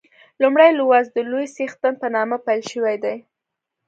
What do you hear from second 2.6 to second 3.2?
شوی دی.